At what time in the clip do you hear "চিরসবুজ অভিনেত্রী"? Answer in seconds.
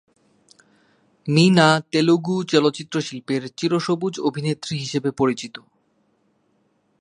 3.49-4.81